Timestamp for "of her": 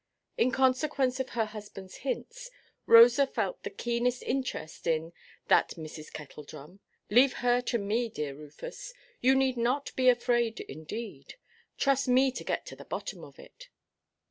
1.19-1.45